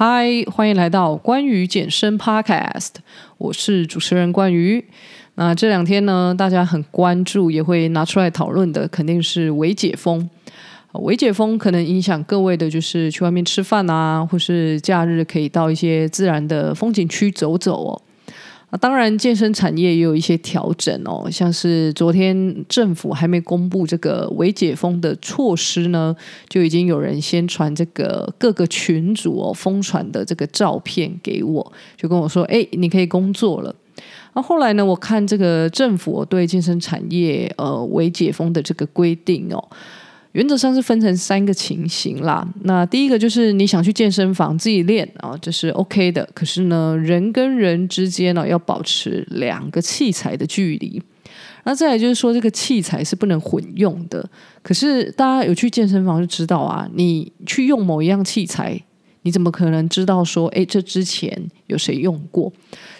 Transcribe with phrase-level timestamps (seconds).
[0.00, 2.90] 嗨，欢迎来到关于健身 Podcast，
[3.36, 4.84] 我是主持人关于。
[5.34, 10.30] 那这两天呢，大家很关注，也会拿出来讨论的，肯定是维解封。
[10.92, 18.02] 维解封可能影响各位的，就是去外面吃饭啊，或是假日可以到一些自然的风景区走走哦。
[18.70, 26.14] 啊，当然，健身产业也有一些调整哦，像是昨天政府还没公布这个微解封的措施呢，
[26.50, 33.74] 就已经有人先传这个各个群组哦疯传的这个照片给我，就跟我说：“哎，你可以工作了。”
[34.34, 39.68] 然后后来呢，我看这个政府对健身产业呃微解封的这个规定哦。
[40.32, 42.46] 原则上是分成三个情形啦。
[42.62, 46.28] 那第一个就是你想去健身房自己练啊，这是 OK 的。
[46.34, 51.02] 可是呢，人跟人之间呢要保持两个器材的距离。
[51.64, 54.26] 那再来就是说，这个器材是不能混用的。
[54.62, 58.80] 可是大家有去健身房就知道啊，你去用某一样器材。
[59.28, 62.50] 你怎么可能知道说，哎，这之前有谁用过？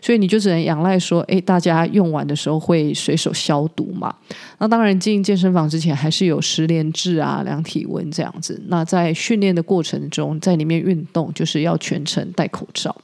[0.02, 4.14] 所以你就只能仰赖说，哎，大家用完的时候会随手消毒嘛。
[4.58, 8.60] 那当然，进健身房之前还是有十连制啊，量体温这样子。
[8.66, 12.94] 那在训练的过程中，在里面运动就是要全程戴口罩。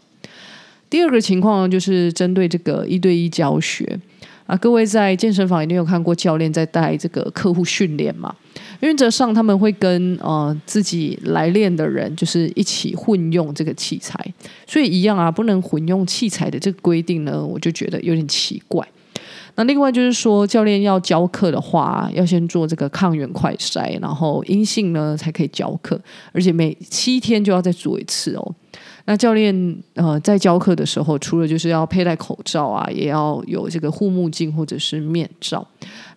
[0.90, 3.98] 第二个情况，就是针对这个一对一教学
[4.44, 8.34] 啊，各位在健身房一定有看过教练在带这个客户训练嘛。
[8.84, 14.14] 原则上，他们会跟呃自己来练的人，就是一起混用这个器材，
[14.66, 18.86] 所以一样啊，不能混用器材的这个规定呢，我就觉得有点奇怪。
[19.54, 25.98] 那另外就是说，教练要教课的话，要先做这个抗原快筛，然后阴性呢才可以教课，
[26.32, 28.54] 而且每七天就要再做一次哦。
[29.06, 35.66] 那教练呃在教课的时候，除了就是要佩戴口罩啊，也要有这个护目镜或者是面罩。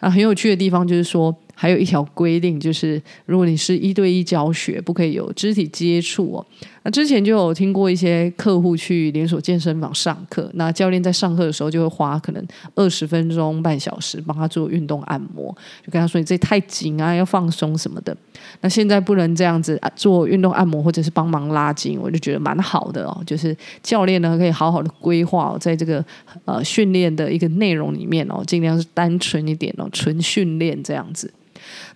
[0.02, 1.34] 啊，很有趣的地方就是说。
[1.60, 6.46] 还有一条规定，就是如果你是一对一教学，不可以有肢体接触哦。
[6.84, 15.52] 那之前就有听过一些客户去连锁健身房上课，那教练在上课的时候就会花可能二十分钟、半小时帮他做运动按摩，
[15.84, 18.16] 就跟他说：“你这太紧啊，要放松什么的。”
[18.62, 23.24] 那现在不能这样子做运动按摩，或者是帮忙拉筋，我就觉得蛮好的哦。
[23.26, 26.06] 就是教练呢可以好好的规划哦，在这个
[26.46, 31.34] 呃训练的一个内容里面哦，尽量是单纯一点哦，纯训练这样子。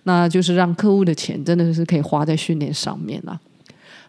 [0.04, 3.40] 那就是让客户的钱真的是可以花在训练上面了。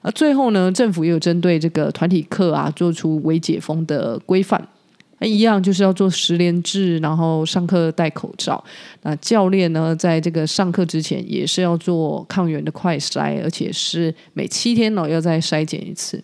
[0.02, 4.68] 而最后呢，政府也有针对这个团体课啊，做出微解封的规范。
[5.20, 8.62] 那一样就是要做十连制，然后上课戴口罩。
[9.04, 16.22] 那教练呢，在这个上课之前也是要做抗原的快筛，而且是每七天呢要再筛检一次。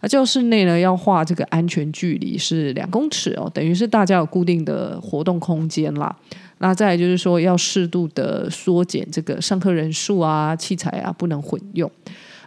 [0.00, 6.16] 那教室内呢，要画这个安全距离是两公尺哦，等于是大家有固定的活动空间啦。
[6.62, 11.90] 那再来就是说，要适度的缩减这个上课人数啊，器材啊不能混用。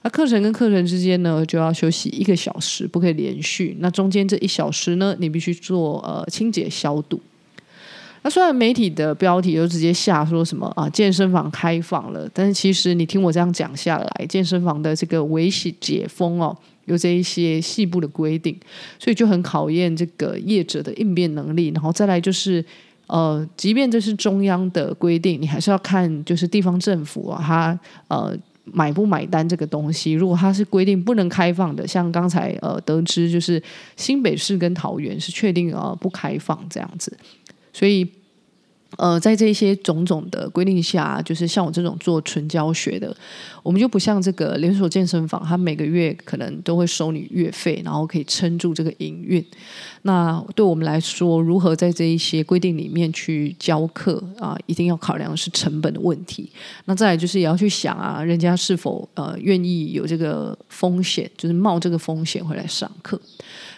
[0.03, 3.75] 那课程跟课程之间呢，就要休息一个小时，不可以连续。
[3.81, 7.19] 那中间这一小时呢，你必须做呃清洁消毒。
[8.21, 16.57] 那虽然媒体的标题都直接下说什么啊，健身房开放了，但是其实你听我这样讲下来，健身房的这个维系解封哦。
[16.85, 18.55] 有这一些细部的规定，
[18.99, 21.69] 所以就很考验这个业者的应变能力。
[21.69, 22.63] 然后再来就是，
[23.07, 30.11] 呃，即便这是中央的规定，你还是要看就是地方政府啊，他呃买不买单这个东西。
[30.13, 33.61] 如果他是规定不能开放的，像刚才呃得知就是
[33.95, 37.15] 新北市跟桃园是确定呃不开放这样子，
[37.73, 38.07] 所以。
[38.97, 43.15] 呃，在这些种种的规定下，就是像我这种做纯教学的，
[43.61, 49.45] 我们就不像这个连锁健身房，它每个月可能都会收你月费，然后可以撑住这个营运。
[50.03, 56.49] 那对我们来说，如何在这一些规定里面去教课啊，一定要考量的是成本的问题。
[56.85, 63.19] 那再来就是也要去想啊，人家是否呃愿意有这个风险，就是冒这个风险回来上课。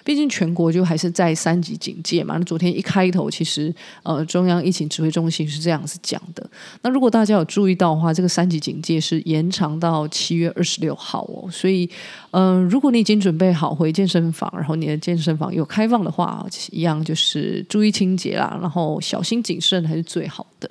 [0.04, 2.38] 毕竟全国就还是在三级警戒嘛。
[2.38, 3.74] 那昨天一开头，其实
[4.04, 6.50] 呃中央疫情指挥中心是这样子讲的。
[6.82, 11.50] 那如果大家有注意到的话，这个三级警戒是延长到七月二十六号哦。
[11.52, 11.90] 所以，
[12.32, 20.70] 嗯、如果你已经准备好回健身房，然后你的健身房有开放的话，一样就是注意清洁啦，然后小心谨慎还是最好的。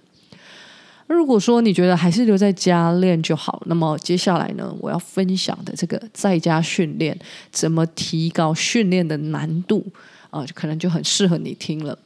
[1.08, 7.16] 那如果说你觉得还是留在家练就好，那么接下来呢，我要分享的这个在家训练
[7.52, 9.87] 怎么提高训练的难度
[10.31, 11.96] 啊，呃，可能就很适合你听了。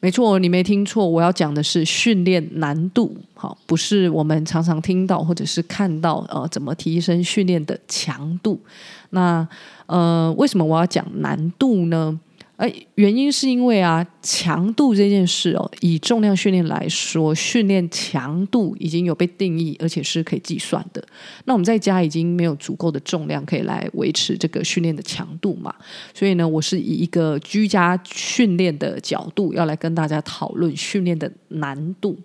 [0.00, 8.60] 没错，你没听错，我要讲的是训练难度，好，不是我们常常听到或者是看到呃怎么提升训练的强度。
[9.10, 9.46] 那
[9.86, 12.18] 呃，为什么我要讲难度呢？
[12.58, 21.00] 而原因是因为啊，强度这件事哦，以重量训练来说，训练强度已经有被定义，而且是可以计算的。
[21.44, 25.72] 那我们在家已经没有足够的重量可以来维持这个训练的强度嘛，
[26.12, 32.18] 所以呢，我是以一个居家训练的角度要来跟大家讨论训练的难度。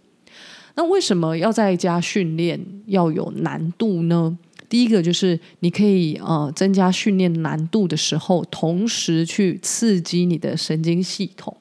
[0.73, 4.35] 那为什么要在家训练要有难度呢？
[4.73, 11.55] 第一个就是你可以呃增加训练难度的时候，同时去刺激你的神经系统。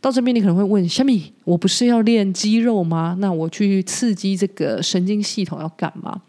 [0.00, 3.16] 到这边你可能会问：虾米，我不是要练肌肉吗？
[3.20, 6.20] 那我去刺激这个神经系统要干嘛？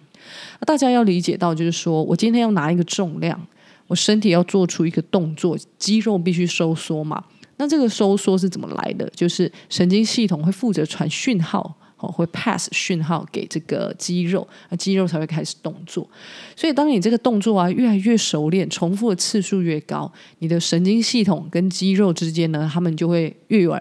[0.67, 3.47] 大家要理解到，就是说我今天要拿一个重量，
[3.87, 7.23] 我身体要做出一个动作，肌肉必须收缩嘛。
[7.57, 9.11] 那这个收缩是怎么来的？
[9.15, 11.75] 就是神经系统会负责传讯号。
[11.99, 16.09] 哦，会 pass 讯号给这个肌肉，那肌肉才会开始动作。
[16.55, 23.77] 所以，当你这个动作啊越来越熟练，重复的次数越高，你的神经系统跟肌肉之间呢，他们就会越有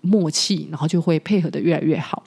[0.00, 2.24] 默契，然后就会配合得越来越好。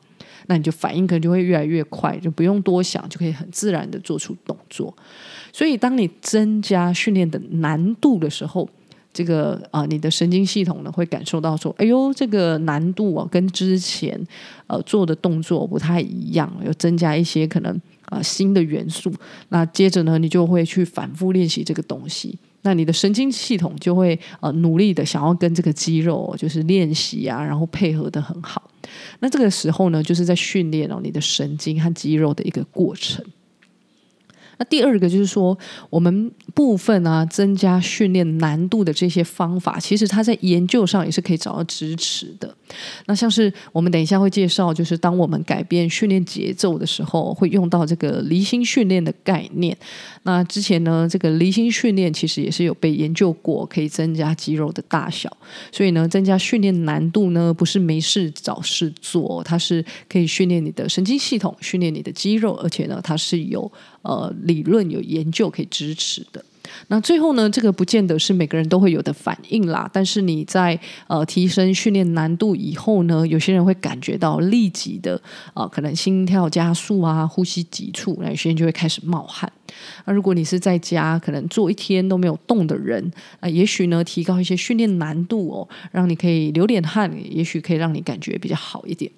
[0.48, 4.96] 那你就反应可能就会越来越快，就不用多想，就可以很自然的做出动作。
[5.52, 8.70] 所以，当你增加训练的难度的时候，
[9.16, 14.22] 这个啊、你的神经系统呢会感受到说，哎呦，这个难度啊跟之前
[14.68, 19.10] 呃做的动作不太一样，有增加一些可能啊、新的元素。
[19.48, 22.38] 那接着呢，你就会去反复练习这个东西。
[22.64, 28.70] 那你的神经系统就会呃努力的想要跟这个肌肉就是练习啊，然后配合得很好。
[29.22, 33.24] 那这个时候呢，就是在训练哦你的神经和肌肉的一个过程。
[34.57, 35.57] 那第二个就是说，
[35.90, 42.56] 我们部分啊增加训练难度的这些方法，其实它在研究上也是可以找到支持的。
[43.06, 49.78] 那像是我们等一下会介绍，就是当我们改变训练节奏的时候，会用到这个离心训练的概念。
[50.24, 55.36] 那之前呢，这个离心训练其实也是有被研究过，可以增加肌肉的大小。
[55.72, 63.72] 所以呢，增加训练难度呢，不是没事找事做，它是可以训练你的神经系统，训练你的肌肉，而且呢，它是有
[64.02, 66.44] 呃理论有研究可以支持的。
[66.88, 69.90] 那最后呢，这个不见得是每个人都会有的反应啦。
[69.92, 75.16] 但是你在呃提升训练难度以后呢，有些人会感觉到立即的
[75.54, 79.52] 啊、呃，可能心跳加速啊，呼吸急促，那有些人就会开始冒汗。
[80.06, 89.12] 那如果你是在家可能做一天都没有动的人，啊、也许呢提高一些训练难度哦，让你可以流点汗，也许可以让你感觉比较好一点。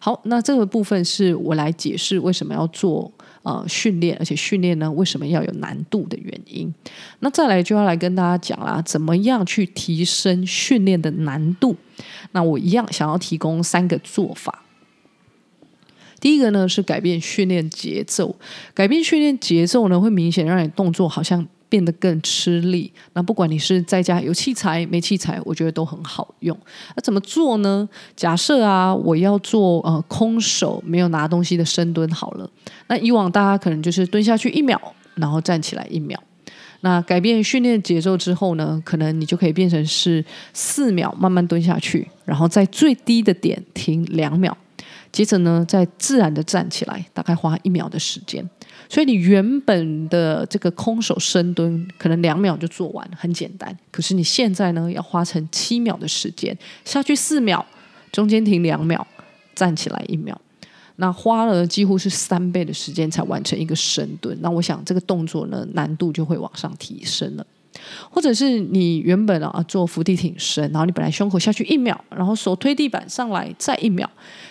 [0.00, 3.12] 好，那这个部分是我来解释为什么要做。
[3.42, 6.70] 呃，训练，而且训练呢，为什么要有难度的原因？
[7.20, 11.74] 那再来就要来跟大家讲啦，怎么样去提升训练的难度？
[12.32, 14.62] 那我一样想要提供三个做法。
[16.20, 18.36] 第一个呢是改变训练节奏，
[18.74, 21.48] 改变训练节奏呢会明显让你动作好像。
[21.70, 22.92] 变得更吃力。
[23.14, 26.54] 那不管你是在家有器材没器材，我觉得都很好用。
[26.94, 27.88] 那怎么做呢？
[28.14, 32.50] 假设啊，我要做呃空手没有拿东西的深蹲好了。
[32.88, 34.78] 那以往大家可能就是蹲下去一秒，
[35.14, 36.22] 然后站起来一秒。
[36.82, 40.24] 那改变训练节奏之后呢，可能你就可以变成是
[40.54, 44.56] 四秒慢慢蹲下去，然后在最低的点停两秒，
[45.12, 48.48] 接着呢再自然的站起来，大概花一秒的时间。
[48.88, 53.76] 所以你原本的这个空手深蹲可能两秒就做完，很简单。
[53.92, 57.64] 可是你现在呢，要花成七秒的时间，下去四秒，
[58.10, 59.06] 中间停两秒，
[59.54, 60.40] 站起来一秒，
[60.96, 64.36] 那花了几乎是三倍的时间才完成一个深蹲。
[64.40, 67.46] 那我想这个动作呢，难度就会往上提升了。
[68.10, 74.08] 或者是你原本啊做伏地挺身，然后你本来胸口下去一秒，然后手推地板上来再一秒，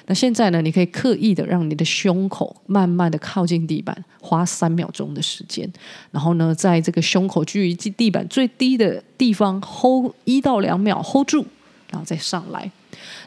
[0.07, 5.71] 那现在呢，你可以刻意的让你的胸口慢慢的靠近地板，花三秒钟的时间，
[6.11, 11.45] 然后呢，在这个胸口距离地板最低的地方 hold 一到两秒 hold 住，
[11.91, 12.71] 然后再上来。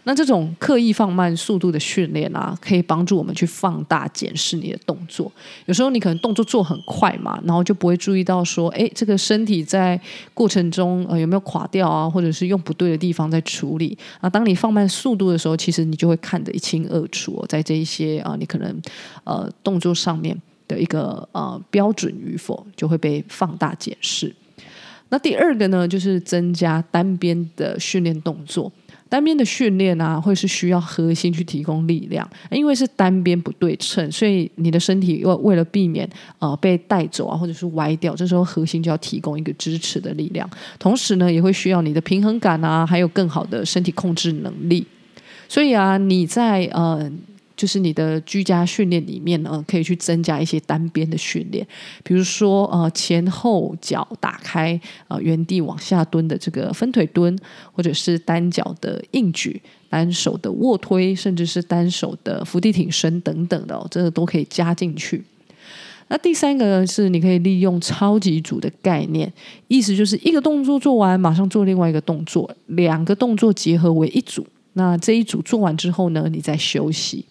[0.05, 5.31] 那这种刻意放慢速度的训练啊，可以帮助我们去放大检视你的动作。
[5.67, 10.01] 有时候你可能动作做很快嘛，然后就不会注意到说，哎，这个身体在
[10.35, 13.97] 过程中呃有没有垮掉啊，或者是用不对的地方在处理。
[14.21, 18.83] 那当你放慢速度的时候，其实你就会看得一清二楚，在这一些啊，你可能
[19.25, 20.37] 呃动作上面
[20.67, 24.35] 的一个呃标准与否，就会被放大检视。
[25.09, 28.73] 那第二个呢，就是增加单边的训练动作。
[29.13, 44.87] 单边的训练啊，会是需要核心去提供力量，因为是单边不对称，所以你的身体为为了避免呃被带走啊，或者是歪掉，这时候核心就要提供一个支持的力量，同时呢，也会需要你的平衡感啊，还有更好的身体控制能力。
[45.47, 47.13] 所以啊，你在呃
[47.63, 51.65] 就是你的居家训练里面呢，可以去增加一些单边的训练，
[52.03, 57.39] 比如说呃前后脚打开，呃原地往下蹲的这个分腿蹲，
[57.71, 65.23] 或者是单脚的硬举、单手的卧推，甚至是单手的伏地挺身等等的哦，这个都可以加进去。
[66.09, 69.33] 那第三个呢，是你可以利用超级组的概念，
[69.69, 74.45] 意思就是一个动作做完，马上做另外一个动作，两个动作结合为一组。
[74.73, 77.25] 那这一组做完之后呢，你再休息。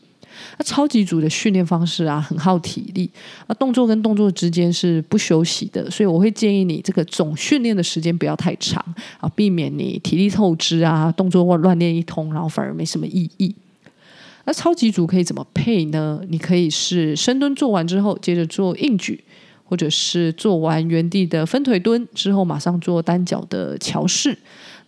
[0.57, 3.09] 那超级组的训练方式啊，很耗体力，
[3.47, 8.83] 那动作跟动作之间是不休息的，所以我会建议你这个总训练的时间不要太长
[9.19, 13.55] 啊，避免你体力透支啊，动作乱练一通，然后反而没什么意义。
[14.45, 16.19] 那超级组可以怎么配呢？
[16.27, 19.23] 你可以是深蹲做完之后，接着做硬举，
[19.63, 24.37] 或者是做完原地的分腿蹲之后，马上做单脚的桥式。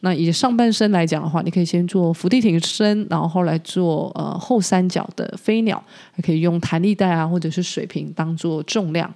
[0.05, 5.81] 那以上半身来讲的话，你可以先做伏地挺身，然后后来做呃后三角的飞鸟，
[6.12, 9.10] 还可以用弹力带啊，或者是水瓶当做重量。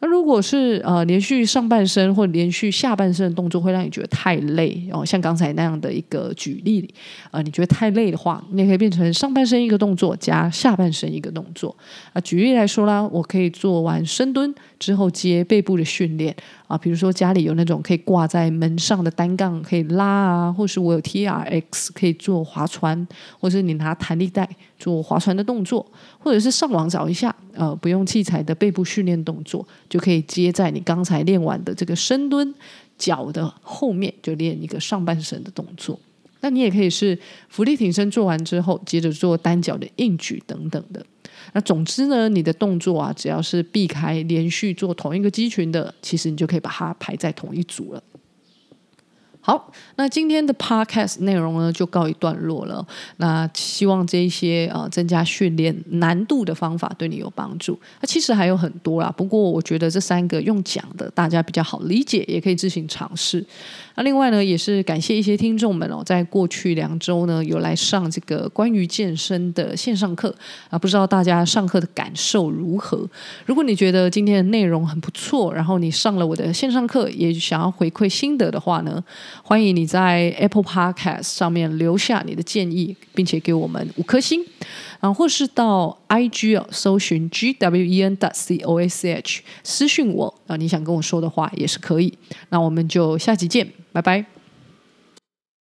[0.00, 6.88] 那如果是呃连续上半身或连续下半身的动作会让你觉得太累哦，像刚才那样的一个举例，
[7.32, 11.76] 呃，你觉得太累的话，你也可以变成上半身一个动作加下半身一个动作
[12.12, 12.20] 啊。
[12.20, 16.32] 举例来说啦，我可以做完深蹲之后接背部的训练
[16.68, 23.08] 啊，比如说家里有那种可以挂在门上的单杠可以拉啊，或是我有 TRX 可以做划船，
[23.40, 24.48] 或是你拿弹力带
[24.78, 25.84] 做划船的动作，
[26.18, 27.34] 或者是上网找一下。
[27.54, 32.54] 呃，不用器材的背部训练动作，就可以接在你刚才练完的这个深蹲
[32.96, 35.98] 脚的后面，就练一个上半身的动作。
[36.40, 41.04] 那你也可以是浮力挺身做完之后，接着做单脚的硬举等等的。
[41.52, 48.02] 那总之呢，你的动作啊，只要是避开连续做同一个肌群的，其实你就可以把它排在同一组了。
[49.48, 52.86] 好，那今天的 podcast 内容呢，就告一段落了。
[53.16, 57.80] 那希望这一些呃增加训练难度的方法对你有帮助。
[58.02, 63.42] 那其实还有很多啦，不过我觉得这三个用讲的大家比较好理解，也可以自行尝试。
[63.94, 70.32] 那另外呢，也是感谢一些听众们哦，在过去两周呢，有来上这个关于健身的线上课
[70.68, 73.08] 啊，不知道大家上课的感受如何？
[73.46, 79.02] 如果你觉得今天的内容很不错，然后你上了我的线上课，也想要回馈心得的话呢，
[79.42, 84.44] 欢迎你在 Apple Podcast 上面留下你的建议，并且给我们五颗星，
[85.00, 92.12] 然后或是到 IG 哦，搜寻 GWEN dot C O A C H 私信我啊，你想跟我说的话也是可以。
[92.50, 93.66] 那我们就下期见。
[93.92, 94.37] 拜拜。